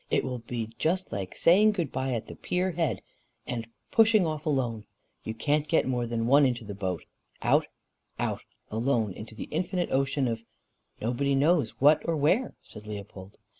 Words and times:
"It 0.09 0.23
will 0.23 0.39
be 0.39 0.71
just 0.79 1.11
like 1.11 1.35
saying 1.35 1.73
good 1.73 1.91
bye 1.91 2.13
at 2.13 2.25
the 2.25 2.35
pier 2.35 2.71
head, 2.71 3.03
and 3.45 3.67
pushing 3.91 4.25
off 4.25 4.47
alone 4.47 4.85
you 5.23 5.35
can't 5.35 5.67
get 5.67 5.85
more 5.85 6.07
than 6.07 6.25
one 6.25 6.43
into 6.43 6.65
the 6.65 6.73
boat 6.73 7.03
out, 7.43 7.67
out, 8.17 8.41
alone, 8.71 9.13
into 9.13 9.35
the 9.35 9.47
infinite 9.51 9.91
ocean 9.91 10.27
of 10.27 10.41
nobody 10.99 11.35
knows 11.35 11.79
what 11.79 12.01
or 12.03 12.17
where," 12.17 12.55
said 12.63 12.87
Leopold. 12.87 13.37